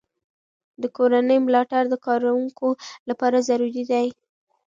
[0.81, 2.67] د کورنۍ ملاتړ د کارکوونکو
[3.09, 4.07] لپاره ضروري دی.